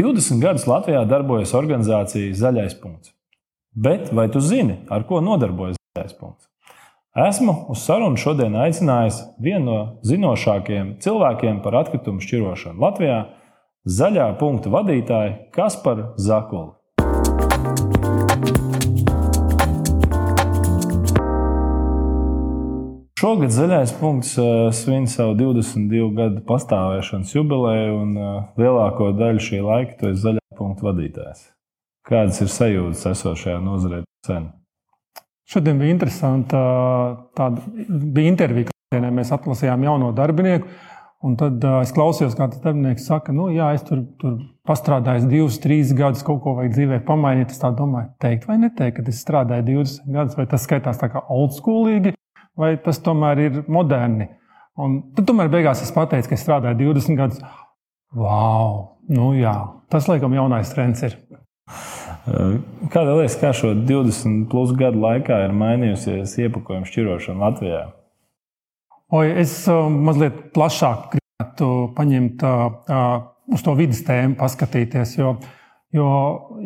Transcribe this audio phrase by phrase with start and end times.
[0.00, 3.10] 20 gadus Latvijā darbojas organizācija Zaļais punkts.
[3.76, 6.48] Bet vai tu zini, ar ko nodarbojas Zaļais punkts?
[7.28, 13.18] Esmu uz sarunu šodien aicinājis vienu no zinošākajiem cilvēkiem par atkritumu šķirošanu Latvijā-
[13.98, 16.79] zaļā punkta vadītāju Kasparu Zakulu.
[23.20, 24.30] Šogad zaļais punkts
[24.78, 28.12] svin savu 22 gadu pastāvēšanas jubileju, un
[28.56, 31.42] lielāko daļu šī laika tu esi zaļā punkta vadītājs.
[32.08, 34.46] Kādas ir sajūtas esošajā nozarē sen?
[35.52, 36.62] Šodien bija interesanti.
[37.36, 40.70] Tāda bija intervija, kad mēs atlasījām jauno darbinieku.
[41.20, 45.28] Un tad uh, es klausījos, kā tas darbinieks saka, nu, jā, es tur, tur pastrādāju
[45.28, 47.52] divus, trīs gadus, kaut ko vajag dzīvē pamainīt.
[47.52, 51.10] Es tā domāju, teikt vai neteikt, ka es strādāju 20 gadus, vai tas skaitās tā
[51.12, 52.14] kā oldschoolīgi,
[52.58, 54.28] vai tas tomēr ir moderni.
[54.80, 57.42] Un tad tomēr beigās es pateicu, ka es strādāju 20 gadus.
[58.16, 58.96] Wow!
[59.10, 59.54] Nu jā,
[59.90, 61.16] tas laikam jaunais trends ir.
[62.90, 67.80] Kāda liekas, kā šo 20 plus gadu laikā ir mainījusies iepakojuma šķirošana Latvijā?
[69.10, 69.54] Oi, es
[69.90, 72.44] mazliet plašāk gribētu paņemt
[73.50, 75.16] uz to vidas tēmu, paskatīties.
[75.18, 75.32] Jo,
[75.96, 76.10] jo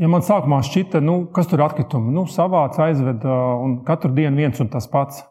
[0.01, 4.45] ja man sākumā šķita, nu, kas tur ir atkritumi, nu, savāc, aizved un katru dienu
[4.45, 5.23] viens un tas pats.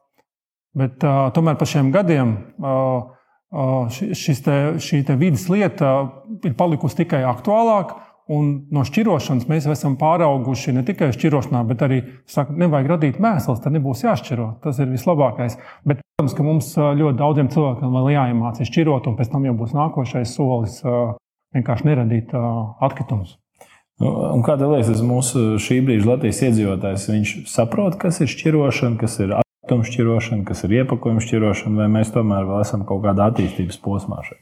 [0.78, 3.12] Bet uh, tomēr pa šiem gadiem uh,
[3.94, 5.94] šis te, šī te vidas lieta
[6.42, 8.00] ir palikusi tikai aktuālāka.
[8.34, 11.98] Un no šķirošanas mēs esam pārauguši ne tikai šķirošanā, bet arī
[12.30, 14.48] saka, nevajag radīt mēsls, tad nebūs jāšķiro.
[14.64, 15.58] Tas ir vislabākais.
[15.84, 19.76] Bet, protams, ka mums ļoti daudziem cilvēkiem vēl jāiemācās šķirot, un pēc tam jau būs
[19.76, 20.80] nākošais solis
[21.54, 23.36] vienkārši neradīt atkritumus.
[24.00, 29.20] Nu, un kāda liekas, mūsu šī brīža Latvijas iedzīvotājs, viņš saprot, kas ir šķirošana, kas
[29.20, 33.80] ir atkritumu šķirošana, kas ir iepakojuma šķirošana, vai mēs tomēr vēl esam kaut kādā attīstības
[33.80, 34.42] posmā šeit?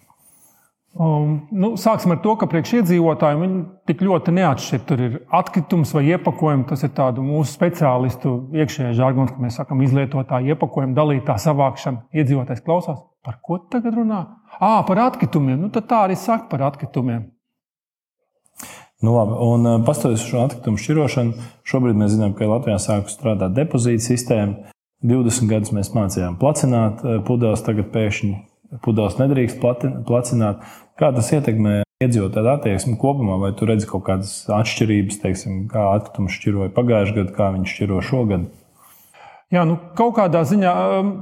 [0.92, 4.82] Um, nu, sāksim ar to, ka priekšiedzīvotājiem viņi tik ļoti neatšķir.
[4.90, 6.66] Tur ir atkritums vai iepakojums.
[6.68, 12.10] Tas ir mūsu speciālistu iekšējais žargons, ka mēs sakām, izlietotāju iepakojumu, dalītā savākšana.
[12.12, 14.26] Iedzīvotājs klausās, par ko tagad runā?
[14.60, 15.62] À, par atkritumiem.
[15.62, 17.30] Nu, tā arī saka par atkritumiem.
[19.02, 24.04] Nu, labi, un pastoties šo atkritumu šķirošanu, šobrīd mēs zinām, ka Latvijā sākus strādāt depozīta
[24.12, 24.74] sistēma.
[25.02, 28.34] 20 gadus mēs mācījām placināt pudeles, tagad pēkšņi
[28.86, 29.62] pudeles nedrīkst
[30.08, 30.62] placināt.
[31.00, 36.32] Kā tas ietekmē iedzīvotāju attieksmi kopumā, vai tu redzi kaut kādas atšķirības, teiksim, kā atkritumu
[36.34, 38.48] šķiroja pagājušajā gadā, kā viņi šķiro šogad?
[39.52, 40.74] Jā, nu, kaut kādā ziņā.
[41.02, 41.14] Um,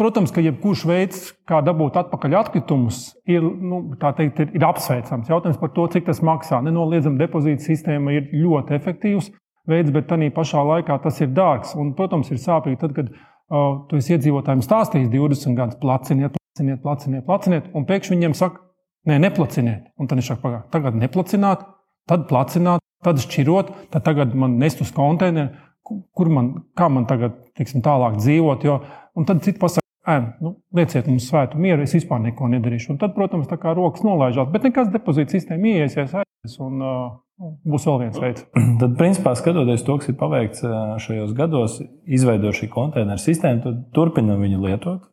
[0.00, 5.30] protams, ka jebkurš veids, kā dabūt atpakaļ atkritumus, ir, nu, teikt, ir, ir apsveicams.
[5.30, 6.60] Jautājums par to, cik tas maksā.
[6.64, 9.30] Nenoliedzami depozīta sistēma ir ļoti efektīvs
[9.70, 11.74] veids, bet tā pašā laikā tas ir dārgs.
[11.78, 16.82] Un, protams, ir sāpīgi tad, kad uh, tu esi iedzīvotājiem stāstījis 20 gadus, placiniet, placiniet,
[16.82, 18.62] placiniet, placiniet, un pēkšņi viņiem saka,
[19.10, 19.88] nē, neplaciniet.
[20.00, 21.64] Un tad viņš saka, pagaidi, tagad neplacināt,
[22.10, 25.50] tad placināt, tad šķirot, tad tagad man nest uz konteineru,
[25.86, 28.64] kur man, kā man tagad tiksim, tālāk dzīvot.
[28.66, 28.80] Jo,
[29.16, 32.94] un tad citi pasaka, nu, lieciet mums svētu mieru, es vispār neko nedarīšu.
[32.94, 36.58] Un tad, protams, tā kā rokas nolaižās, bet nekas depozīta sistēma ieiesies aizies.
[36.62, 38.46] Un, uh, Būs vēl viens veids.
[38.80, 40.64] Tad, principā, skatoties to, kas ir paveikts
[41.04, 45.04] šajos gados, izveidot šī konteineru sistēmu, tad turpinam viņu lietot.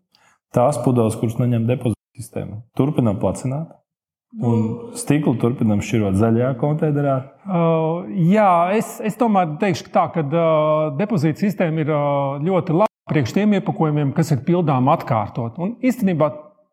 [0.53, 3.73] Tās pudeles, kuras neņem depozīta sistēma, turpinam placināt.
[4.41, 7.17] Un stiklu turpinām šķirot zaļajā konteinerā.
[7.45, 12.73] Uh, jā, es, es tomēr teikšu, ka tā, ka uh, depozīta sistēma ir uh, ļoti
[12.79, 15.59] laba priekš tiem iepakojumiem, kas ir pildām atkārtot.
[15.61, 16.31] Un īstenībā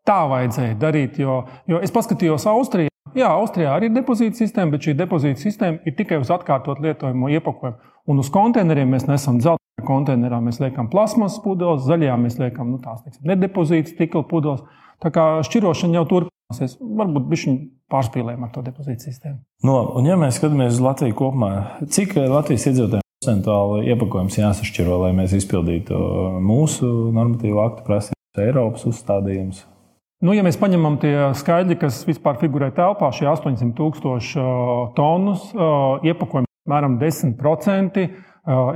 [0.09, 2.90] tā vajadzēja darīt, jo, jo es paskatījos Austrijā.
[3.19, 7.31] Jā, Austrijā arī ir depozīta sistēma, bet šī depozīta sistēma ir tikai uz atkārtot lietojamo
[7.37, 7.91] iepakojumu.
[8.10, 12.78] Un uz konteineriem mēs nesam dzeltenā konteinerā, mēs liekam plasmas pudeles, zaļajā mēs liekam nu,
[12.82, 14.62] tās teiksim, nedepozīta stikla pudeles.
[15.00, 16.78] Tā kā šķirošana jau turpināsies.
[16.81, 17.59] Varbūt viņi
[17.91, 19.41] pārspīlējam ar to depozītu sistēmu.
[19.66, 21.53] No, un, ja mēs skatāmies uz Latviju kopumā,
[21.88, 25.97] cik Latvijas iedzīvotājiem procentuāli iepakojums jāsašķiro, lai mēs izpildītu
[26.44, 29.65] mūsu normatīvu aktu prasības, Eiropas uzstādījumus?
[30.21, 34.43] Nu, ja mēs paņemam tie skaidri, kas vispār figurē telpā, šie 800 tūkstoši
[34.99, 35.47] tonus,
[36.05, 38.05] iepakojumi apmēram 10%.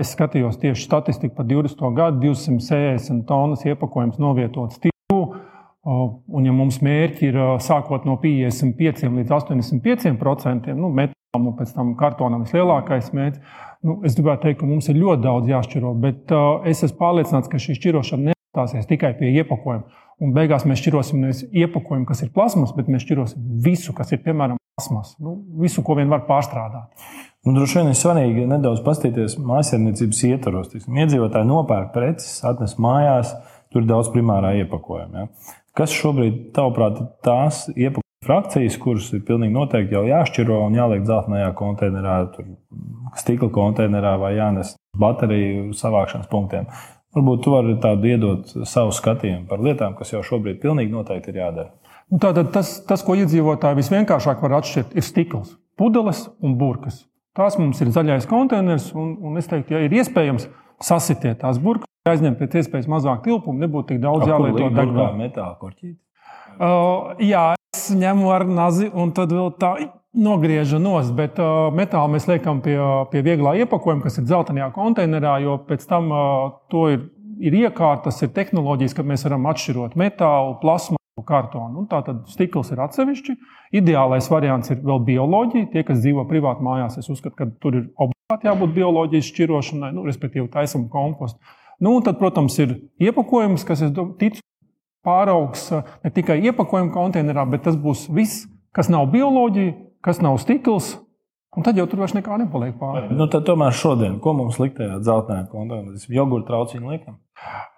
[0.01, 1.83] Es skatījos tieši statistiku par 20.
[1.97, 5.21] gadu, 260 tonnas iepakojums novietots tirgu.
[5.85, 11.93] Un, ja mums mērķi ir sākot no 55 līdz 85%, nu, metālam un pēc tam
[12.01, 15.93] kartonam vislielākais mērķis, nu, es gribētu teikt, ka mums ir ļoti daudz jāšķiro.
[16.01, 20.04] Bet uh, es esmu pārliecināts, ka šī šķirošana neapstāsies tikai pie iepakojuma.
[20.25, 24.23] Un beigās mēs šķirosim nevis iepakojumu, kas ir plasmas, bet mēs šķirosim visu, kas ir
[24.25, 25.15] piemēram plasmas.
[25.21, 27.09] Nu, visu, ko vien var pārstrādāt.
[27.45, 30.73] Nu, droši vien ir svarīgi nedaudz paskatīties mājasemniecības ietvaros.
[30.81, 33.35] Iedzīvotāji nopērk preces, atnes mājās,
[33.69, 35.27] tur ir daudz primārā iepakojuma.
[35.27, 35.53] Ja?
[35.77, 41.05] Kas šobrīd, tavuprāt, ir tās iepakojuma frakcijas, kuras ir pilnīgi noteikti jau jāšķiro un jāliek
[41.05, 42.17] dzeltenajā konteinerā,
[43.21, 46.69] stikla konteinerā vai jānes bateriju savākšanas punktiem.
[47.15, 51.41] Varbūt tu vari tādu iedot savu skatījumu par lietām, kas jau šobrīd pilnīgi noteikti ir
[51.45, 51.71] jādara.
[52.11, 57.05] Nu, tātad tas, tas, ko iedzīvotāji visvienkāršāk var atšķirt, ir stikls, pudeles un burkas.
[57.35, 60.47] Tās mums ir zaļais konteiners, un, un es teiktu, ja ir iespējams,
[60.85, 65.15] sasitiet tās burkas, aizņemt pēc iespējas mazāk tilpumu, nebūtu tik daudz jālieto degvielu.
[65.19, 65.97] Metāla korķīt.
[66.55, 69.73] Uh, jā, es ņemu ar nazi un tad vēl tā
[70.15, 72.77] nogriežu nost, bet uh, metālu mēs liekam pie,
[73.11, 77.09] pie vieglā iepakojuma, kas ir dzeltenajā konteinerā, jo pēc tam uh, to ir,
[77.43, 81.83] ir iekārtas, ir tehnoloģijas, ka mēs varam atšķirot metālu, plasmu kartonu.
[81.83, 83.37] Un tātad stikls ir atsevišķi.
[83.79, 85.69] Ideālais variants ir vēl bioloģija.
[85.73, 90.07] Tie, kas dzīvo privāti mājās, es uzskatu, ka tur ir obligāti jābūt bioloģijas šķirošanai, nu,
[90.09, 91.39] respektīvi, taisam kompostu.
[91.83, 94.43] Nu, tad, protams, ir iepakojums, kas, es ticu,
[95.05, 100.39] pāraugs eh, ne tikai iepakojuma konteinerā, bet tas būs viss, kas nav bioloģija, kas nav
[100.43, 100.95] stikls.
[101.55, 103.09] Un tad jau tur vairs nekā nepaliek pāri.
[103.15, 106.01] Nu, tad tomēr šodien, ko mums likt tajā dzeltenajā konteinerā?
[106.11, 107.21] Jogurta trauciņu liekam?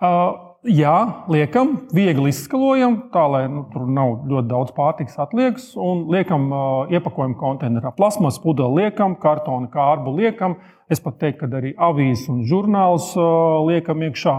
[0.00, 5.68] Uh, Jā, liekam, viegli izskalojam, tā lai nu, tur nav ļoti daudz pārtikas atliekas.
[5.78, 7.92] Un liekam, uh, iepakojumu konteinerā.
[7.94, 10.56] Plasmas pudeli liekam, kartona kārbu liekam.
[10.90, 14.34] Es pat teiktu, ka arī avīzes un žurnāls uh, liekam iekšā.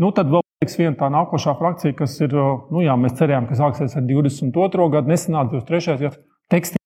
[0.00, 3.50] Nu, tad vēl liekas viena tā nākošā frakcija, kas ir, uh, nu jā, mēs cerējām,
[3.50, 4.88] ka sāksies ar 22.
[4.96, 5.98] gadu, nesenāk 23.
[6.06, 6.20] gads
[6.52, 6.85] tekstīlijas,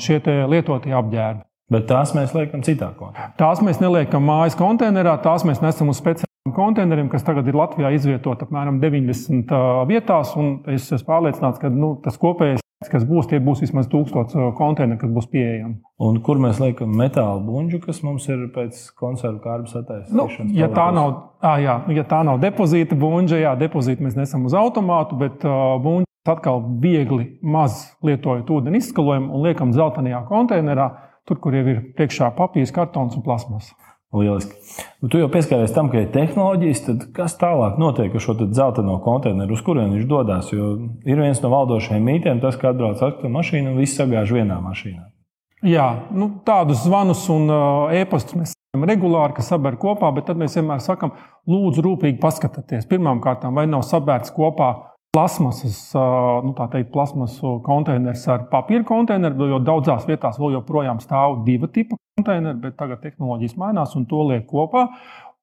[0.00, 1.44] šie lietotie apģērbi.
[1.72, 3.32] Bet tās mēs liekam citā konteinerā.
[3.40, 7.90] Tās mēs neliekam mājas konteinerā, tās mēs nesam uz speciāliem konteineriem, kas tagad ir Latvijā
[7.96, 9.50] izvietot apmēram 90
[9.90, 10.30] vietās.
[10.70, 15.12] Es esmu pārliecināts, ka nu, tas kopējais, kas būs, tie būs vismaz 1000 konteineru, kas
[15.18, 15.80] būs pieejami.
[16.06, 20.54] Un kur mēs liekam metāla buļbuļsu, kas mums ir pēc konservu kārbas attaisnošanas?
[20.54, 24.46] Nu, ja, tā nav, à, jā, ja tā nav depozīta buļbuļsa, jā, depozītu mēs nesam
[24.46, 25.80] uz automātu, bet uh,
[26.26, 30.90] buļbuļs atkal viegli maz lietojot ūdeni izskalojumu un liekam zeltainajā konteinerā,
[31.26, 33.74] tur, kur jau ir priekšā papīrs, kartons un plasmas.
[34.14, 34.54] Lieliski.
[35.02, 39.00] Nu, tu jau pieskāries tam, ka ir tehnoloģijas, tad kas tālāk notiek ar šo zeltaino
[39.02, 40.52] konteineru, uz kurien viņš dodas?
[40.54, 44.56] Jo ir viens no valdošajiem mītiem, tas, ka atbrauc ar mašīnu un viss sagāž vienā
[44.62, 45.10] mašīnā.
[45.66, 50.54] Jā, nu, tādus zvanus un uh, e-pastus mēs regulāri, kas saber kopā, bet tad mēs
[50.56, 51.16] vienmēr sakām,
[51.50, 52.86] lūdzu, rūpīgi paskatieties.
[52.88, 54.70] Pirmkārt, vai nav sabērts kopā
[55.16, 55.92] plasmasas,
[56.44, 61.96] nu, teikt, plasmasu konteiners ar papīra konteineru, jo daudzās vietās vēl joprojām stāv divi tipi
[62.18, 64.90] konteineri, bet tagad tehnoloģijas mainās un to liek kopā.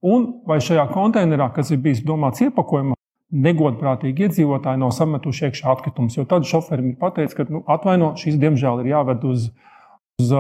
[0.05, 2.99] Un vai šajā konteinerā, kas ir bijis domāts iepakojumā,
[3.33, 6.19] negodprātīgi iedzīvotāji nav sametuši iekšā atkritumus.
[6.19, 9.49] Jo tad šoferim ir pateicis, ka nu, atvaino, šis diemžēl ir jāved uz,
[10.21, 10.33] uz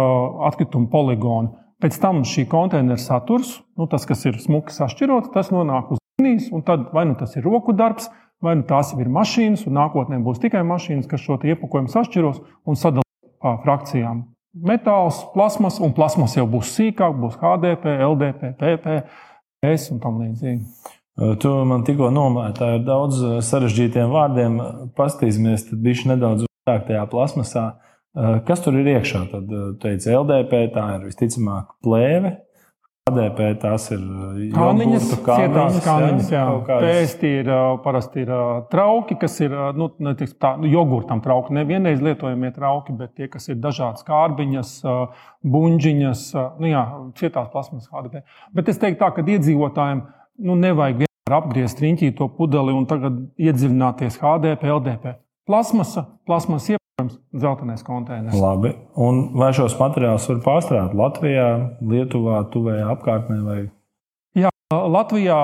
[0.51, 1.55] atkritumu poligonu.
[1.81, 6.51] Pēc tam šī konteineru saturs, nu, tas, kas ir smuki sašķirots, tas nonāk uz līnijas,
[6.53, 10.19] un tad vai nu tas ir roku darbs, vai nu tās ir mašīnas, un nākotnē
[10.23, 14.25] būs tikai mašīnas, kas šo iepakojumu sašķiros un sadalīs pa frakcijām.
[14.53, 18.99] Metāls, plasmas, un plasmas jau būs sīkāk, būs HDP, LDP, PP,
[19.63, 20.91] S un tam līdzīgi.
[21.13, 24.59] Tu man tikko nomētāji ar daudz sarežģītiem vārdiem.
[24.97, 27.65] Pastīsimies, tad bija nedaudz vairāk tajā plasmasā.
[28.47, 29.23] Kas tur ir iekšā?
[29.31, 32.35] Tad teica LDP, tā ir visticamāk plēve,
[33.11, 34.03] ADP tās ir
[34.53, 36.43] kāniņas, cietās kāniņas, jā.
[36.69, 37.49] Pēsti ir
[37.83, 38.29] parasti ir
[38.71, 43.49] trauki, kas ir, nu, netiks, tā, nu, jogurtam trauki, nevienreiz lietojamie trauki, bet tie, kas
[43.51, 44.71] ir dažādas kārbiņas,
[45.55, 46.21] buņģiņas,
[46.63, 46.83] nu jā,
[47.19, 48.21] cietās plasmas ADP.
[48.55, 50.05] Bet es teiktu tā, ka iedzīvotājiem,
[50.47, 55.17] nu, nevajag vienmēr apgriezt riņķī to pudeli un tagad iedziļināties HDP, LDP.
[55.43, 56.71] Plasmasa, plasmas
[57.33, 58.35] Zeltainais konteiners.
[58.37, 58.69] Labi.
[59.01, 61.47] Un vai šos materiālus var pārstrādāt Latvijā,
[61.81, 63.37] Lietuvā, Tuvējā apkārtnē?
[63.47, 63.61] Vai?
[64.37, 65.37] Jā, Latvijā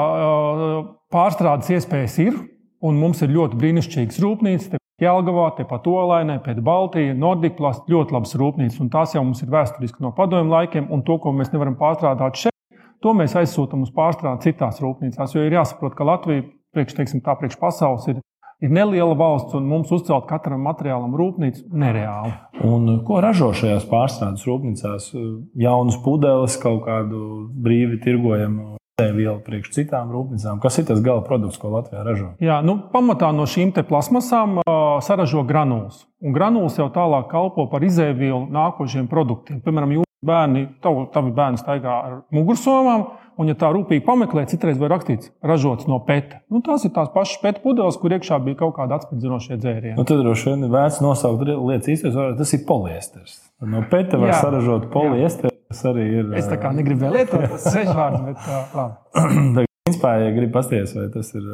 [1.10, 2.38] pārstrādes iespējas ir,
[2.86, 4.78] un mums ir ļoti brīnišķīgas rūpnīcas.
[5.00, 10.04] Jelgavā, tepat Olainē, pēc Baltijas, Nordikplast, ļoti labas rūpnīcas, un tās jau mums ir vēsturiski
[10.04, 12.56] no padomju laikiem, un to, ko mēs nevaram pārstrādāt šeit,
[13.00, 15.34] to mēs aizsūtām uz pārstrādi citās rūpnīcās.
[15.34, 16.44] Jo ir jāsaprot, ka Latvija,
[16.76, 18.20] priekš, teiksim, tā priekš pasaules, ir
[18.64, 22.34] ir neliela valsts, un mums uzcelt katram materiālam rūpnīcu nereāli.
[22.68, 25.12] Un ko ražo šajās pārstrādes rūpnīcās?
[25.60, 30.60] Jaunas pudeles, kaut kādu brīvi tirgojamu vielu priekš citām rūpnīcām.
[30.60, 32.34] Kas ir tas gala produkts, ko Latvijā ražo?
[32.44, 36.04] Jā, nu, pamatā no šīm plasmasām uh, saražo granulas.
[36.20, 39.64] Un granulas jau tālāk kalpo par izēvielu nākošiem produktiem.
[39.64, 39.96] Piemēram,
[40.26, 43.08] bērni, tavi, tavi bērni staigā ar mugursomām
[43.40, 46.42] Un, ja tā rūpīgi pameklē, citreiz var rakstīts, ražots no pēta.
[46.52, 49.96] Nu, tās ir tās pašas pēta pudeles, kur iekšā bija kaut kāda atspērdzinošie dzērieni.
[49.96, 53.40] Nu, tad droši vien vērts nosaukt lietas īstenībā, tas ir poliesters.
[53.64, 55.56] No pēta var jā, saražot poliesteri.
[55.72, 56.36] Tas arī ir.
[56.36, 59.66] Es tā kā negribēju lietot tas svešvārds, bet labi.
[59.90, 61.46] Principā, ja gribi pasties, vai tas ir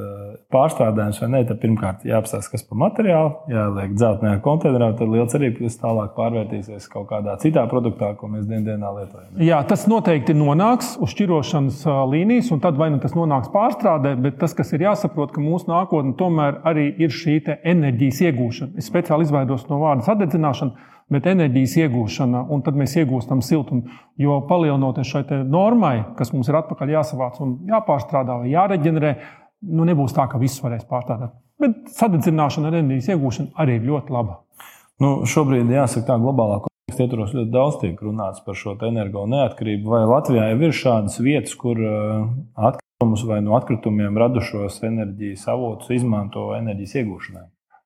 [0.53, 5.57] pārstrādājums vai nē, tad pirmkārt jāapstāsta, kas par materiālu, jāliek dzeltenajā konteinerā, tad liela cerība,
[5.57, 9.29] ka tas tālāk pārvērtīsies kaut kādā citā produktā, ko mēs dien dienā lietojam.
[9.43, 14.39] Jā, tas noteikti nonāks uz šķirošanas līnijas, un tad vai nu tas nonāks pārstrādē, bet
[14.41, 18.75] tas, kas ir jāsaprot, ka mūsu nākotne tomēr arī ir šī enerģijas iegūšana.
[18.79, 23.89] Es speciāli izvairos no vārda sadedzināšana bet enerģijas iegūšana, un tad mēs iegūstam siltumu.
[24.21, 29.15] Jo palielinoties šai normai, kas mums ir atpakaļ jāsavāc un jāpārstrādā vai jāreģenerē,
[29.75, 31.35] nu nebūs tā, ka viss varēs pārstrādāt.
[31.61, 34.41] Bet sadedzināšana ar enerģijas iegūšanu arī ir ļoti laba.
[35.03, 39.91] Nu, šobrīd, jāsaka, tā globālā kontekstā ietvaros ļoti daudz tiek runāts par šo energo neatkarību.
[39.91, 45.91] Vai Latvijā jau ir šādas vietas, kur uh, atkritumus vai no atkritumiem radušos enerģijas avotus
[45.97, 47.45] izmanto enerģijas iegūšanai?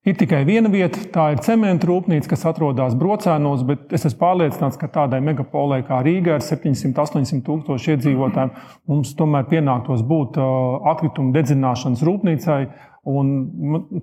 [0.10, 4.80] Ir tikai viena vieta, tā ir cementa rūpnīca, kas atrodas brocēnos, bet es esmu pārliecināts,
[4.80, 8.54] ka tādai megapolē kā Rīga ar 700-800 tūkstošu iedzīvotājiem
[8.90, 12.62] mums tomēr pienāktos būt atkritumu dedzināšanas rūpnīcai.
[13.10, 13.30] Un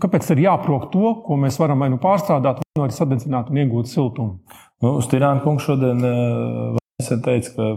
[0.02, 3.90] kāpēc ir jāprok to, ko mēs varam vai nu pārstrādāt, vai arī sadedzināt un iegūt
[3.90, 4.60] siltumu?
[4.84, 6.06] Nu, Stīrāna kungs šodien
[7.02, 7.68] teica, ka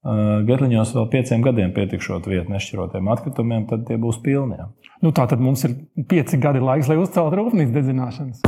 [0.00, 4.56] Getliņos vēl pieciem gadiem pietikšot vietu nešķirotiem atkritumiem, tad tie būs pilni.
[5.04, 5.74] Nu, tā tad mums ir
[6.08, 8.40] pieci gadi laiks, lai uzceltu rūpnīcas dedzināšanas.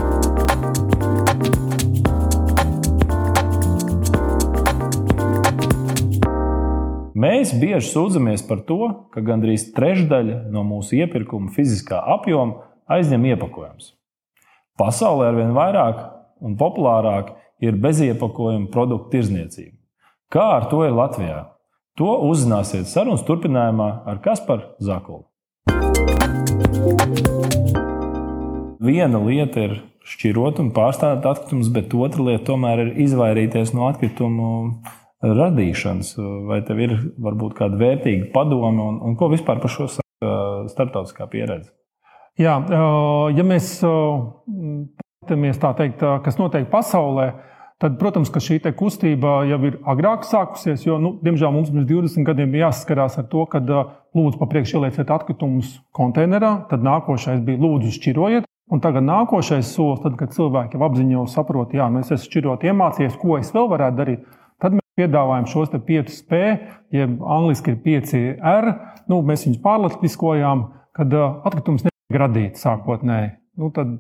[7.13, 8.81] Mēs bieži sūdzamies par to,
[9.13, 12.65] ka gandrīz trešdaļa no mūsu iepirkuma fiziskā apjoma
[12.97, 13.93] aizņem iepakojums.
[14.81, 16.01] Pasaulē arvien vairāk
[16.41, 19.82] un populārāk ir beziepakojuma produktu tirzniecība.
[20.33, 21.43] Kā ar to ir Latvijā?
[22.01, 25.27] To uzzināsiet sarunas turpinājumā ar Kasparu Zakulu.
[28.81, 29.75] Viena lieta ir
[30.09, 34.49] šķirot un pārstādāt atkritumus, bet otra lieta tomēr ir izvairīties no atkritumu
[35.21, 36.17] radīšanas.
[36.49, 36.97] Vai tev ir
[37.29, 41.75] varbūt kāda vērtīga padome un, un ko vispār par šo starptautiskā pieredze?
[42.41, 42.57] Jā,
[43.37, 47.61] ja mēs skatāmies tā teikt, kas notiek pasaulē, Tad,
[47.99, 52.53] protams, ka šī kustība jau ir agrāk sākusies, jo, nu, diemžēl, mums pirms 20 gadiem
[52.53, 57.95] bija jāsaskarās ar to, ka lūdzu, pa priekšu ielieciet atkritumus konteinerā, tad nākošais bija lūdzu
[57.97, 58.47] šķirojiet.
[58.73, 62.63] Un tagad nākošais solis, tad, kad cilvēki jau apziņo saprot, jā, nu es esmu šķirot
[62.71, 64.23] iemācījies, ko es vēl varētu darīt,
[64.63, 66.41] tad mēs piedāvājam šos 5 P,
[66.95, 68.15] jeb angļuiski ir 5
[68.53, 68.71] R.
[69.11, 70.65] Nu, mēs viņus pārlatviskojām,
[70.97, 73.35] kad atkritums netiek radīts sākotnēji.
[73.61, 73.99] Nu, tad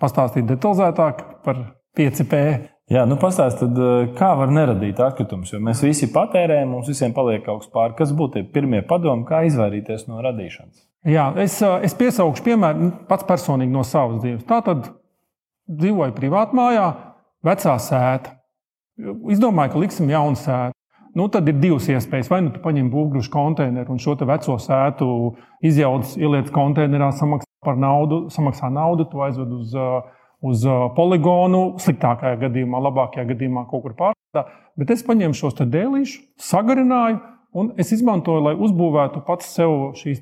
[0.00, 1.60] pastāstīt detalizētāk par
[1.98, 2.42] 5 P.
[2.86, 5.50] Jā, nu pastāstiet, eh, kā var neradīt atkritumus.
[5.50, 7.96] Jo mēs visi patērējam, mums visiem paliek kaut kas pāri.
[7.98, 10.84] Kas būtu tie pirmie padomi, kā izvairīties no radīšanas?
[11.04, 14.46] Jā, es, eh, es piesaukšu piemēru nu, pats personīgi no savas dzīves.
[14.46, 14.90] Tā tad
[15.68, 16.86] dzīvoju privātā mājā,
[17.44, 18.36] vecā sēta.
[19.34, 20.72] Izdomāju, ka liksim jaunu sētu.
[21.16, 22.30] Nu, tad ir divas iespējas.
[22.30, 27.76] Vai nu tu paņem būvgrūžu konteineru un šo veco sētu izjauc, ieliec konteinerā, samaksā par
[27.76, 30.02] naudu, samaksā naudu, to aizved uz uh,
[30.44, 30.64] uz
[30.96, 34.46] poligonu, sliktākajā gadījumā, labākajā gadījumā kaut kur pārstrādā.
[34.76, 37.20] Bet es paņēmu šos dēlīšus, sagarināju,
[37.56, 40.20] un es izmantoju, lai uzbūvētu pats sev šīs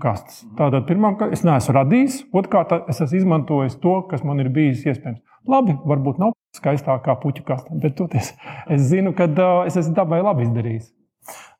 [0.00, 0.44] kastes.
[0.56, 5.20] Tātad, pirmkārt, es neesmu radījis, otrkārt, es esmu izmantojis to, kas man ir bijis iespējams.
[5.50, 8.30] Labi, varbūt nav skaistākā puķu kaste, bet toties,
[8.70, 9.26] es zinu, ka
[9.66, 10.92] es esmu dabai labi izdarījis.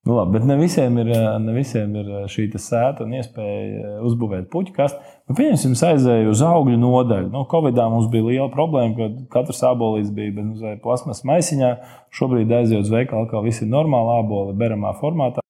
[0.03, 4.73] Nu, labi, bet ne visiem ir, ne visiem ir šī sēta un iespēja uzbūvēt puķu
[4.75, 4.99] kastu.
[5.31, 7.29] Nu, pieņemsim, aizēju uz augļu nodaļu.
[7.31, 11.71] Nu, Covidā mums bija liela problēma, ka katrs abolīs bija bez nu, plasmas maisiņā.
[12.19, 15.45] Šobrīd aizejot uz veikalu, kā viss ir normāli aboli, beramā formātā.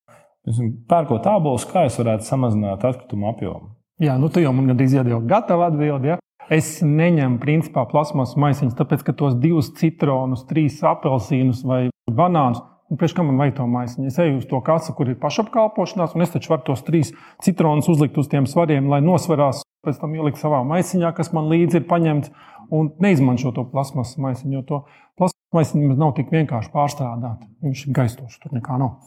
[0.90, 3.72] Pērkot abolus, kā es varētu samazināt atkritumu apjomu?
[4.04, 6.12] Jā, nu tu jau man gandrīz iedod gatavu atbildi.
[6.12, 6.18] Ja?
[6.52, 12.60] Es neņemu principā plasmas maisiņus, tāpēc ka tos divus citronus, trīs apelsīnus vai banānus
[12.92, 14.10] Un pēc tam man vajag to maisiņu.
[14.10, 17.88] Es eju uz to kasu, kur ir pašapkalpošanās, un es taču varu tos trīs citronus
[17.88, 21.86] uzlikt uz tiem svariem, lai nosvarās, pēc tam ielikt savā maisiņā, kas man līdzi ir
[21.88, 22.34] paņemts,
[22.76, 24.82] un neizmanto to plasmas maisiņu, jo to
[25.16, 27.48] plasmas maisiņu nav tik vienkārši pārstrādāt.
[27.64, 28.98] Viņš ir gaistošs, tur nekā nav.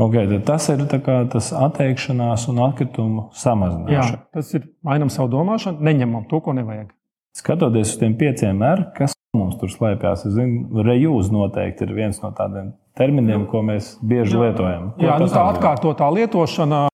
[0.00, 3.94] Okay, tas ir tas atteikšanās un atkritumu samazināšana.
[3.94, 6.90] Jā, tas ir mainām savu domāšanu, neņemam to, ko nevajag.
[7.36, 12.18] Skatoties uz tiem pieciem R, kas mums tur slēpjas, es zinu, reūze noteikti ir viens
[12.24, 14.44] no tādiem terminiem, ko mēs bieži jā.
[14.46, 14.92] lietojam.
[14.96, 16.86] Ko jā, nu, tā atkārtotā lietošana.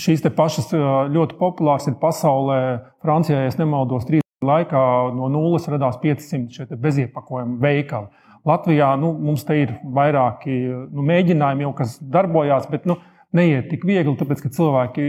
[0.00, 0.72] Šīs pašas
[1.14, 2.60] ļoti populāras ir pasaulē.
[3.04, 4.84] Francijā, ja nemaldos, trīs laikā
[5.14, 8.10] no nulles radās 500 beziepakojumu veikali.
[8.44, 10.56] Latvijā nu, mums te ir vairāki
[10.92, 12.98] nu, mēģinājumi, jau, kas darbojās, bet nu,
[13.32, 15.06] neiet tik viegli, tāpēc ka cilvēki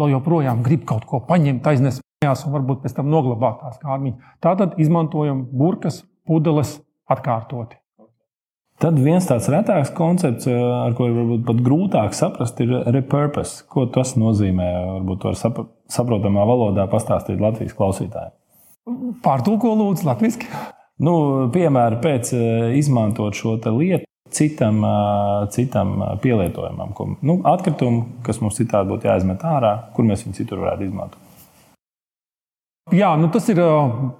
[0.00, 4.32] vēl joprojām grib kaut ko paņemt, aiznest mājās un varbūt pēc tam noglabāt tās kārmiņas.
[4.44, 6.78] Tātad izmantojam burkas, pudeles
[7.10, 7.79] atkārtoti.
[8.80, 13.66] Tad viens tāds retāks koncepts, ar ko varbūt pat grūtāk saprast, ir repurpose.
[13.68, 14.68] Ko tas nozīmē?
[14.96, 15.36] Varbūt var
[15.92, 18.32] saprotamā valodā pastāstīt Latvijas klausītājiem.
[19.24, 20.48] Pārtulko lūdzu latviešu.
[21.04, 21.14] Nu,
[21.52, 22.32] piemēram, pēc
[22.76, 24.80] izmantot šo lietu citam,
[25.52, 25.94] citam
[26.24, 30.88] pielietojumam, ko, nu, atkritumu, kas mums citādi būtu jāizmet ārā, kur mēs viņu citur varētu
[30.88, 31.29] izmantot.
[32.94, 33.60] Jā, nu tas ir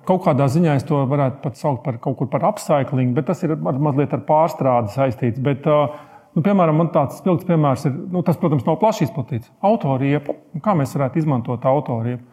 [0.07, 3.43] kaut kādā ziņā, es to varētu pat saukt par kaut kur par upcycling, bet tas
[3.47, 5.43] ir mazliet ar pārstrādi saistīts.
[5.43, 9.51] Bet, nu, piemēram, man tāds spilgts piemērs ir, nu, tas, protams, nav plaši izplatīts.
[9.67, 12.27] Autoriepa, kā mēs varētu izmantot autoriepu?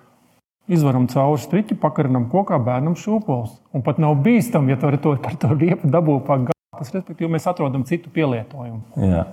[0.67, 3.53] Izvaram cauri striķi, pakarinam kokā, bērnam šūpols.
[3.73, 6.53] Un pat nav bīstami, ja to, par to riepu dabū pagājušajā.
[6.77, 8.83] Tas, respektīvi, mēs atrodam citu pielietojumu.
[9.01, 9.23] Jā.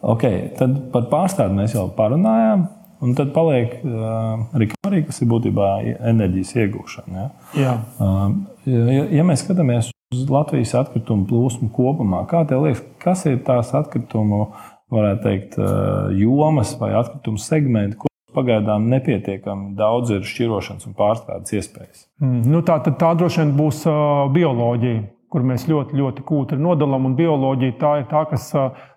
[0.00, 2.64] Okay, tad par pārstrādi mēs jau parunājām.
[3.02, 5.70] Un tad paliek uh, recovery, kas ir būtībā
[6.12, 7.24] enerģijas iegūšana.
[7.58, 8.28] Ja, uh,
[8.68, 13.72] ja, ja mēs skatāmies uz Latvijas atkritumu plūsmu kopumā, kā tev liekas, kas ir tās
[13.74, 14.52] atkritumu,
[14.92, 22.06] varētu teikt, uh, jomas vai atkritumu segmenti, pagaidām nepietiekami daudz ir šķirošanas un pārstrādes iespējas?
[22.22, 27.08] Mm, nu tā, tā droši vien būs uh, bioloģija kur mēs ļoti, ļoti kūtri nodalām.
[27.08, 28.50] Un bioloģija tā ir tā, kas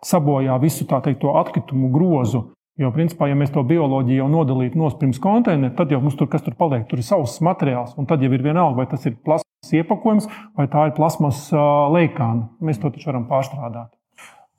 [0.04, 2.50] sabojā visu teikt, to atkritumu grozu.
[2.76, 6.28] Jo, principā, ja mēs to bioloģiju jau nodalītu no pirms konteineru, tad jau mums tur,
[6.32, 7.94] kas tur paliek, tur ir savs materiāls.
[7.96, 10.28] Un tad jau ir vienalga, vai tas ir plasmas iepakojums
[10.60, 11.48] vai tā ir plasmas
[11.96, 12.50] leikāna.
[12.60, 13.94] Mēs to taču varam pārstrādāt.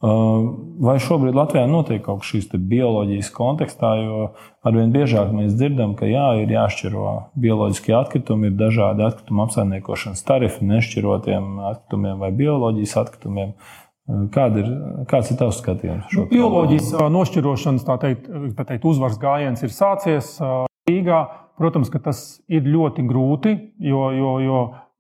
[0.01, 4.19] Vai šobrīd Latvijā notiek kaut kas šīs bioloģijas kontekstā, jo
[4.65, 7.07] arvien biežāk mēs dzirdam, ka jā, ir jāšķiro
[7.41, 13.57] bioloģiskie atkritumi, ir dažādi atkritumu apsaimniekošanas tarifi nešķirotiem atkritumiem vai bioloģijas atkritumiem.
[14.07, 14.69] Kāda ir,
[15.11, 16.13] kāds ir tavs skatījums?
[16.15, 18.29] Nu, bioloģijas nošķirošanas tā teikt,
[18.61, 20.37] teikt, uzvaras gājiens ir sācies
[20.87, 21.25] Rīgā.
[21.57, 22.19] Protams, ka tas
[22.53, 24.59] ir ļoti grūti, jo, jo, jo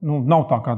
[0.08, 0.74] nu, nav tā, ka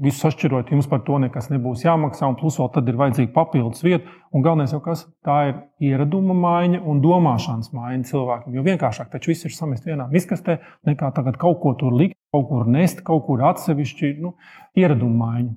[0.00, 3.82] visu sašķirot, jums par to nekas nebūs jāmaksā, un plus vēl tad ir vajadzīga papildus
[3.84, 4.06] vieta.
[4.30, 8.54] Un galvenais jau kas, tā ir ieraduma maiņa un domāšanas maiņa cilvēkam.
[8.56, 12.48] Jo vienkāršāk taču viss ir samest vienā miskastē, nekā tagad kaut ko tur likt, kaut
[12.48, 14.36] kur nest, kaut kur atsevišķi nu,
[14.78, 15.52] ieraduma maiņa.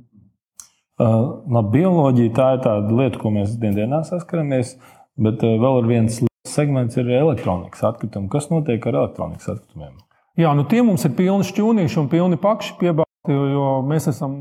[1.02, 4.76] Uh, labi, bioloģija tā ir tāda lieta, ko mēs dienā saskaramies,
[5.18, 8.30] bet uh, vēl ir viens segments, ir elektronikas atkritumi.
[8.30, 9.96] Kas notiek ar elektronikas atkritumiem?
[10.38, 14.34] Jā, nu tie mums ir pilni šķūnīši un pilni pakši piebāzti Jo, jo mēs esam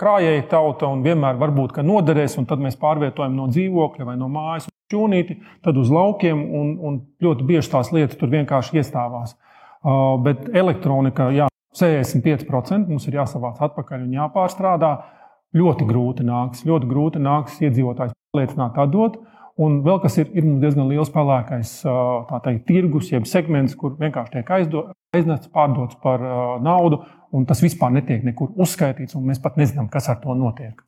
[0.00, 4.70] krājēji tauta un vienmēr varbūt noderēs, un tad mēs pārvietojam no dzīvokļa vai no mājas
[4.88, 9.36] šķūnīti, tad uz laukiem, un, un ļoti bieži tās lietas tur vienkārši iestāvās.
[9.84, 14.94] Uh, bet elektronika, jā, 65% mums ir jāsavāc atpakaļ un jāpārstrādā.
[15.54, 19.20] Ļoti grūti nāks, ļoti grūti nāks iedzīvotājs pārliecināt, atdot.
[19.54, 21.76] Un vēl kas ir, ir diezgan liels pelēkais
[22.42, 24.50] teikt, tirgus, jeb segments, kur vienkārši tiek
[25.14, 26.24] aiznests, pārdots par
[26.58, 30.78] naudu un tas vispār netiek nekur uzskaitīts, un mēs pat nezinām, kas ar to notiek.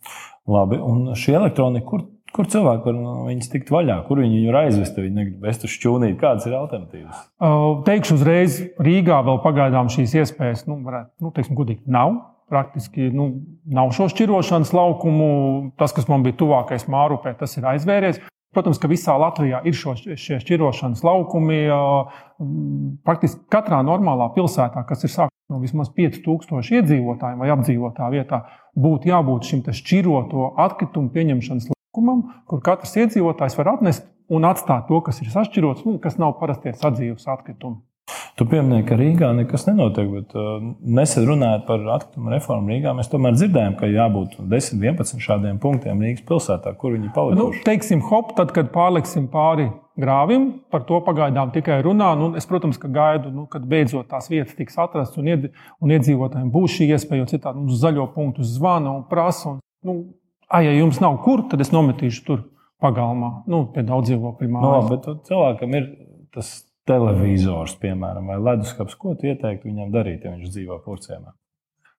[0.50, 4.55] Labi, un šī elektronika, kur, kur cilvēki var no viņas tikt vaļā, kur viņi viņu
[4.61, 7.26] aizvest, viņi negrib vest uz šķūnīt, kādas ir alternatīvas?
[7.88, 12.14] Teikšu uzreiz, Rīgā vēl pagaidām šīs iespējas, nu, varētu, nu, teiksim, gudīgi, nav.
[12.46, 13.28] Praktiski nu,
[13.66, 15.28] nav šo šķirošanas laukumu.
[15.80, 18.20] Tas, kas man bija tuvākais Mārupē, tas ir aizvēries.
[18.54, 21.64] Protams, ka visā Latvijā ir šo, šie šķirošanas laukumi.
[23.04, 28.42] Praktiski katrā normālā pilsētā, kas ir sākta no vismaz 5000 iedzīvotājiem vai apdzīvotā vietā,
[28.78, 35.00] būtu jābūt šim šķiroto atkritumu pieņemšanas laukumam, kur katrs iedzīvotājs var atnest un atstāt to,
[35.06, 37.82] kas ir sašķirots, un kas nav parastie sadzīves atkritumi.
[38.37, 40.59] Tu pieminēji, ka Rīgā nekas nenotiek, bet uh,
[40.99, 46.03] nesen runājot par atkritumu reformu Rīgā, mēs tomēr dzirdējām, ka jābūt 10, 11 šādiem punktiem
[46.05, 47.40] Rīgas pilsētā, kur viņi palikuši.
[47.40, 52.11] Nu, teiksim, hop, tad, kad pārliksim pāri grāvim, par to pagaidām tikai runā.
[52.20, 55.49] Nu, es, protams, ka gaidu, nu, kad beidzot tās vietas tiks atrastas un, ied,
[55.81, 59.55] un iedzīvotājiem būs šī iespēja, jo citādi mums zaļo punktu zvana un prasa.
[59.55, 59.96] Un, nu,
[60.51, 62.44] a, ja jums nav kur, tad es nometīšu tur
[62.85, 64.68] pagalmā, nu, pie daudz dzīvokļu mājas.
[64.77, 65.92] No, bet cilvēkam ir
[66.37, 71.35] tas televizors, piemēram, vai leduskapis, ko tu ieteiktu viņam darīt, ja viņš dzīvo purcēmā?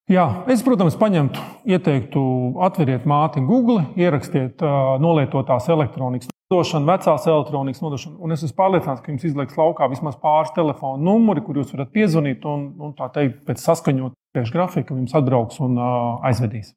[0.08, 2.21] Jā, es, protams, paņemtu, ieteiktu,
[2.63, 8.15] atveriet māti Google, ierakstiet uh, nolietotās elektronikas nodošanu, vecās elektronikas nodošanu.
[8.23, 11.91] Un es esmu pārliecināts, ka jums izliks laukā vismaz pāris telefonu numuri, kur jūs varat
[11.91, 16.71] piezvanīt un, un tā teikt, pēc saskaņot priekšgrafika jums atbrauks un uh, aizvedīs.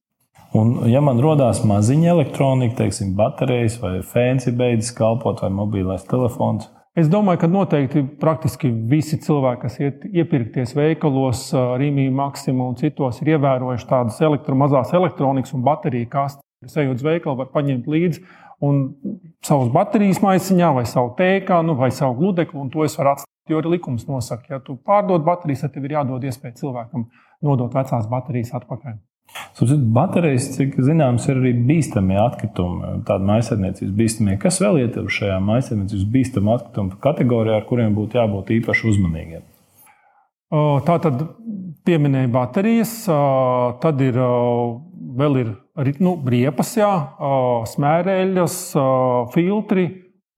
[0.58, 6.66] Un, ja man rodās maziņa elektronika, teiksim, baterijas vai fancy beidzas kalpot vai mobilais telefons,
[6.98, 13.20] Es domāju, ka noteikti praktiski visi cilvēki, kas iet iepirkties veikalos, Rīgā, Maksimā un citos,
[13.22, 16.42] ir ievērojuši tādas elektro, mazās elektronikas un bateriju kastes.
[16.76, 18.24] Ejot uz veikalu, var paņemt līdzi
[19.46, 23.30] savus baterijas maisiņā, vai savu tēkā, nu, vai savu gludekli, un to es varu atstāt.
[23.48, 27.08] Jo arī likums nosaka, ja tu pārdod baterijas, tad tev ir jādod iespēja cilvēkam
[27.46, 28.98] nodot vecās baterijas atpakaļ.
[29.94, 34.36] Baterijas, cik zināms, ir arī bīstami atkritumi, tāda maisaimniecības bīstamie.
[34.40, 39.44] Kas vēl ietilpst šajā maisaimniecības bīstamu atkritumu kategorijā, ar kuriem būtu jābūt īpaši uzmanīgiem?
[40.50, 41.24] Tā tad
[41.86, 42.94] pieminēja baterijas,
[43.84, 44.16] tad ir
[45.20, 45.52] vēl ir
[46.02, 46.90] nu, riepas, jā,
[47.70, 48.56] smērēļas,
[49.34, 49.86] filtri.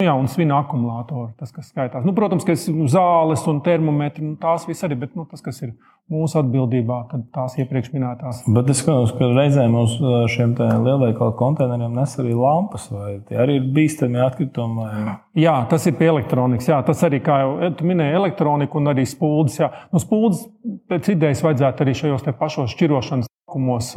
[0.02, 2.04] Jā, un svina akumulātori, tas, kas skaitās.
[2.06, 5.62] Nu, protams, ka ir zāles un termometri, nu, tās viss arī, bet nu, tas, kas
[5.62, 5.74] ir
[6.12, 8.42] mūsu atbildībā, tad tās iepriekš minētās.
[8.52, 9.94] Bet es skatos, ka reizēm uz
[10.34, 14.82] šiem lielveikalu konteineriem nes arī lampas, vai tie arī ir bīstami atkritumi.
[14.82, 15.16] Vai...
[15.38, 16.68] Jā, tas ir pie elektronikas.
[16.72, 19.60] Jā, tas arī, kā jau tu minēji, elektronika un arī spūdzes.
[19.62, 19.70] Jā.
[19.94, 20.46] Nu, spūdzes
[20.90, 23.92] pēc idejas vajadzētu arī šajos pašos šķirošanas likumos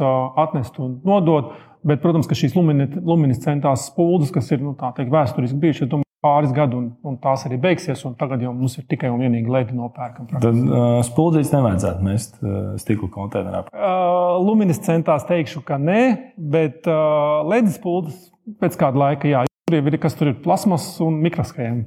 [0.46, 1.56] atnest un nodot.
[1.86, 6.88] Bet, protams, ka šīs luminescentās spūdzes, kas ir nu, teikt, vēsturiski bijušas, pāris gadi, un,
[7.06, 8.02] un tās arī beigsies.
[8.18, 10.28] Tagad jau mums ir tikai un vienīgi ledi nopērkam.
[10.32, 13.64] Tad uh, spūdzīs nevajadzētu mest uh, stikla konteinerā.
[13.70, 16.00] Uh, luminescentās teikšu, ka nē,
[16.36, 21.20] bet uh, ledi spūdzes pēc kāda laika, jā, tur ir kas tur ir plasmas un
[21.22, 21.86] mikroshēma.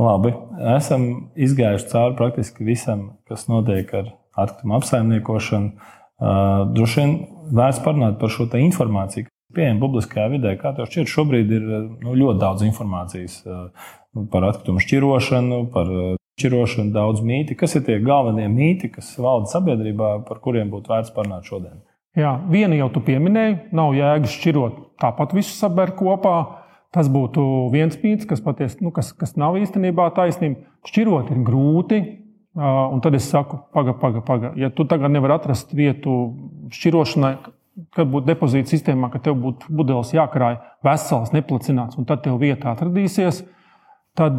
[0.00, 0.32] Labi,
[0.74, 1.04] esam
[1.38, 5.92] izgājuši cauri praktiski visam, kas notiek ar atkritumu apsaimniekošanu.
[6.20, 7.14] Droši vien
[7.54, 10.54] vērts parunāt par šo informāciju, kas pieejama publiskajā vidē.
[10.60, 11.64] Kā tev šķiet, šobrīd ir
[12.04, 13.88] nu, ļoti daudz informācijas uh,
[14.30, 15.90] par atkritumu šķirošanu, par
[16.38, 17.58] šķirošanu, daudz mīti.
[17.58, 21.82] Kas ir tie galvenie mīti, kas valda sabiedrībā, par kuriem būtu vērts parunāt šodien?
[22.14, 26.36] Jā, viena jau tu pieminēji, nav jēgas šķirot tāpat visu sabiedrību kopā.
[26.94, 30.62] Tas būtu viens mīts, kas patiesi nu, kas, kas nav īstenībā taisnība.
[30.86, 31.98] Šķirot ir grūti,
[32.54, 34.24] Un tad es saku, pagaidi, pagaidi.
[34.26, 34.52] Paga.
[34.56, 36.12] Ja tu tagad nevari atrast vietu
[36.70, 37.32] šķirošanai,
[37.96, 42.70] kad būtu depozīta sistēmā, ka tev būtu pudeles jākrāj vesels, neplacināts, un tad tev vieta
[42.70, 43.42] atradīsies,
[44.14, 44.38] tad,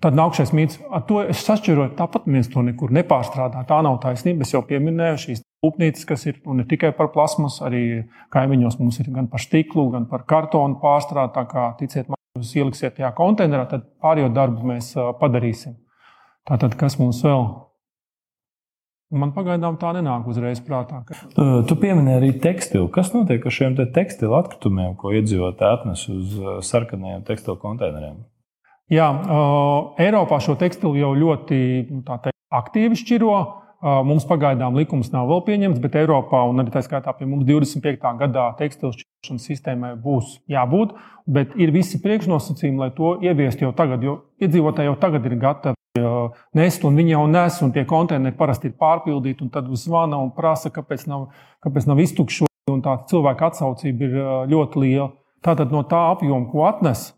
[0.00, 3.66] tad nākšais mīts, ar to es sašķiroju, tāpat viens to nekur nepārstrādā.
[3.68, 4.48] Tā nav taisnība.
[4.48, 9.12] Es jau pieminēju šīs rūpnīcas, kas ir ne tikai par plasmas, arī kaimiņos mums ir
[9.12, 11.34] gan par stiklu, gan par kartonu pārstrādā.
[11.36, 15.76] Tā kā ticiet man, jūs ieliksiet tajā konteinerā, tad pārējo darbu mēs padarīsim.
[16.46, 17.42] Tātad, kas mums vēl?
[19.14, 21.00] Man pagaidām tā nenāk uzreiz prātā.
[21.06, 21.18] Ka...
[21.66, 22.88] Tu pieminēji arī tekstilu.
[22.94, 26.32] Kas notiek ar šiem te tekstilu atkritumiem, ko iedzīvotāji atnes uz
[26.66, 28.24] sarkanajiem tekstilu konteineriem?
[28.90, 33.38] Jā, uh, Eiropā šo tekstilu jau ļoti nu, teikt, aktīvi šķiro.
[33.76, 37.46] Uh, mums pagaidām likums nav vēl pieņemts, bet Eiropā un arī tā skaitā pie mums
[37.46, 38.10] 25.
[38.22, 40.94] gadā tekstilu šķirošanas sistēmai būs jābūt.
[41.30, 45.75] Bet ir visi priekšnosacījumi, lai to ieviestu jau tagad, jo iedzīvotāji jau tagad ir gatavi
[46.56, 49.48] nest, un viņi jau nes, un tie konteineri parasti ir pārpildīti.
[49.52, 51.28] Tad zvana un prasa, kāpēc nav,
[51.64, 52.52] kāpēc nav iztukšoti.
[52.82, 54.16] Tā cilvēka atsaucība ir
[54.50, 55.10] ļoti liela.
[55.46, 57.12] Tātad no tā apjoma, ko atnes,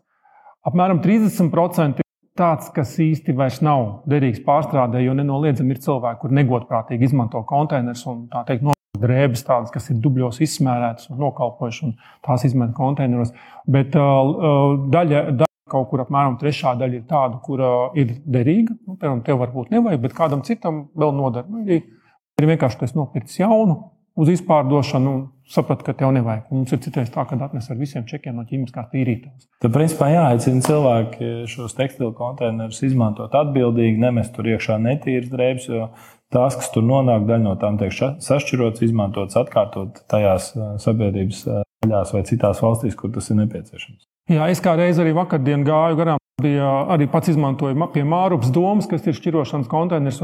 [0.67, 6.35] apmēram 30% ir tāds, kas īsti vairs nav derīgs pārstrādē, jo nenoliedzami ir cilvēki, kur
[6.37, 11.89] negodprātīgi izmanto konteinerus un tā teikt, no drēbes, tādas, kas ir dubļos izsmērētas un nokalpojušas,
[11.89, 13.33] un tās izmet konteineros.
[13.69, 17.63] Bet uh, daļa, daļa Kaut kur apmēram trešā daļa ir tāda, kur
[17.99, 18.75] ir derīga.
[18.87, 21.47] Nu, piemēram, tev varbūt nevajag, bet kādam citam vēl noder.
[21.49, 23.79] Nu, ir vienkārši tas nopircis jaunu
[24.19, 25.13] uz izpārdošanu
[25.49, 26.49] sapratu, ka tev nevajag.
[26.51, 29.47] Mums ir citreiz tā, ka atnes ar visiem čekiem no ķīmiskās tīrītavas.
[29.63, 35.87] Tad, principā, jāaicina cilvēki šos tekstilu konteinerus izmantot atbildīgi, nemest tur iekšā netīras drēbes, jo
[36.35, 40.51] tās, kas tur nonāk, daļa no tām tiek sašķirotas, izmantotas, atkārtot tajās
[40.83, 41.45] sabiedrības
[41.85, 44.03] daļās vai citās valstīs, kur tas ir nepieciešams.
[44.29, 48.85] Jā, es kā reiz arī vakardien gāju garām, bija arī pats izmantoju pie Mārupas domas,
[48.89, 50.21] kas ir šķirošanas konteiners.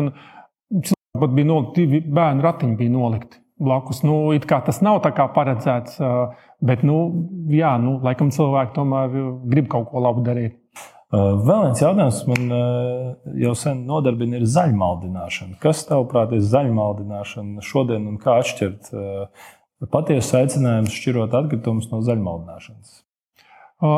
[1.16, 4.04] Pat bija no, divi bērnu ratiņi bija nolikti blakus.
[4.04, 5.98] Nu, tas nav tā kā paredzēts,
[6.62, 6.98] bet, nu,
[7.50, 9.16] jā, nu, laikam cilvēki tomēr
[9.48, 10.60] grib kaut ko labu darīt.
[11.16, 12.54] Vēl viens jautājums man
[13.40, 15.56] jau sen nodarbina ir zaļmaldināšana.
[15.64, 18.92] Kas, tavuprāt, ir zaļmaldināšana šodien un kā atšķirt
[19.94, 23.05] patiesu aicinājumu šķirot atkritumus no zaļmaldināšanas?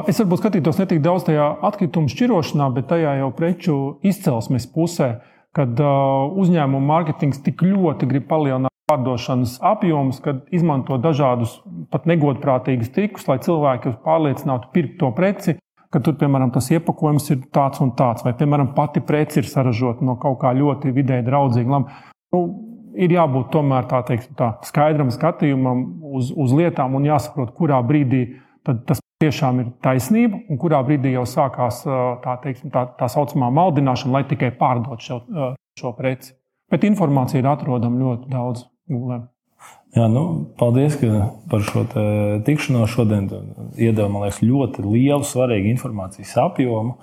[0.10, 5.20] Es varbūt skatītos ne tik daudz tajā atkritumu šķirošanā, bet tajā jau preču izcelsmes pusē,
[5.56, 11.58] kad uzņēmuma mārketings tik ļoti grib palielināt pārdošanas apjomus, kad izmanto dažādus
[11.92, 15.58] pat negodprātīgus trikus, lai cilvēki pārliecinātu pirkt to preci,
[15.92, 20.08] ka tur, piemēram, tas iepakojums ir tāds un tāds, vai, piemēram, pati preci ir saražota
[20.08, 21.82] no kaut kā ļoti vidē draudzīga.
[22.36, 22.42] Nu,
[22.98, 25.84] ir jābūt tomēr tā, teiksim, tā skaidram skatījumam
[26.18, 28.26] uz, uz lietām un jāsaprot, kurā brīdī
[28.64, 31.82] tas tiešām ir taisnība, un kurā brīdī jau sākās
[32.24, 35.22] tā, teiksim, tā, tā saucamā maldināšana, lai tikai pārdot šo,
[35.80, 36.36] šo preci.
[36.72, 39.24] Bet informācija ir atrodama ļoti daudz Google.
[39.96, 40.24] Jā, nu,
[40.60, 41.00] paldies
[41.50, 41.86] par šo
[42.46, 42.92] tikšanos.
[42.94, 43.30] Šodien
[43.80, 46.98] iedeva man liekas, ļoti lielu, svarīgu informācijas apjomu.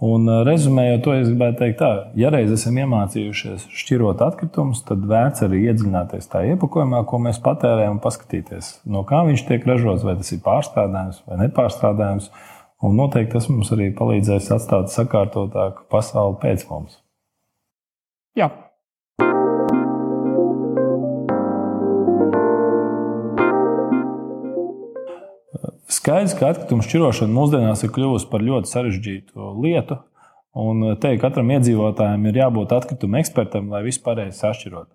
[0.00, 5.44] Un, rezumējot to, es gribētu teikt, tā, ja reiz esam iemācījušies šķirot atkritumus, tad vērts
[5.44, 10.16] arī iedziļināties tajā iepakojumā, ko mēs patērējam, un paskatīties, no kā viņš tiek ražots, vai
[10.16, 12.30] tas ir pārstrādājums vai nepārstrādājums.
[12.80, 16.96] Un noteikti tas mums arī palīdzēs atstāt sakārtotāku pasauli pēc mums.
[18.40, 18.48] Jā,
[26.00, 29.98] Skaidrs, ka atkritumu šķirošana mūsdienās ir kļuvusi par ļoti sarežģītu lietu.
[30.56, 34.88] Un te katram iedzīvotājam ir jābūt atkrituma ekspertam, lai vispārēji sašķirot.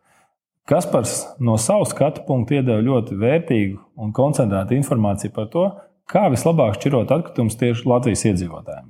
[0.65, 5.67] Kaspars no savas skatu punkta iedeva ļoti vērtīgu un koncentrētu informāciju par to,
[6.09, 8.89] kā vislabāk šķirot atkritumus tieši Latvijas iedzīvotājiem.